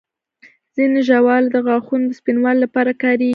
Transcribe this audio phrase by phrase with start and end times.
[0.75, 3.29] ځینې ژاولې د غاښونو د سپینوالي لپاره کارېږي.